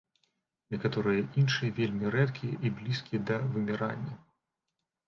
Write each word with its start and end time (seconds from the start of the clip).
Некаторыя 0.75 1.25
іншыя 1.41 1.75
вельмі 1.81 2.05
рэдкія 2.17 2.55
і 2.65 2.73
блізкія 2.81 3.23
да 3.33 3.39
вымірання. 3.55 4.13